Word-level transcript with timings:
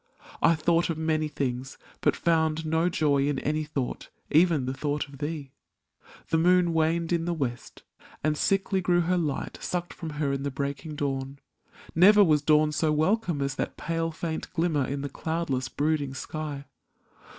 I 0.41 0.55
thought 0.55 0.89
of 0.89 0.97
many 0.97 1.27
things, 1.27 1.77
but 2.01 2.15
found 2.15 2.65
no 2.65 2.89
joy 2.89 3.27
In 3.27 3.37
any 3.37 3.63
thought, 3.63 4.09
even 4.31 4.65
the 4.65 4.73
thought 4.73 5.07
of 5.07 5.19
thee; 5.19 5.51
The 6.29 6.39
moon 6.39 6.73
waned 6.73 7.13
in 7.13 7.25
the 7.25 7.35
west 7.35 7.83
and 8.23 8.35
sickly 8.35 8.81
grew 8.81 9.01
Her 9.01 9.17
light 9.19 9.59
sucked 9.61 9.93
from 9.93 10.09
her 10.17 10.33
in 10.33 10.41
the 10.41 10.49
breaking 10.49 10.95
dawn— 10.95 11.37
Never 11.95 12.23
was 12.23 12.41
dawn 12.41 12.71
so 12.71 12.91
welcome 12.91 13.43
as 13.43 13.53
that 13.57 13.77
pale, 13.77 14.09
Faint 14.11 14.51
glimmer 14.53 14.85
in 14.87 15.01
the 15.01 15.07
cloudless, 15.07 15.69
brooding 15.69 16.15
sky! 16.15 16.65